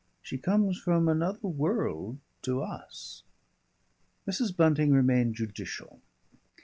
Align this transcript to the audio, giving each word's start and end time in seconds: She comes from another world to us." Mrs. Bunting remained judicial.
She 0.23 0.39
comes 0.39 0.79
from 0.79 1.07
another 1.07 1.47
world 1.47 2.17
to 2.41 2.63
us." 2.63 3.21
Mrs. 4.27 4.57
Bunting 4.57 4.91
remained 4.93 5.35
judicial. 5.35 6.01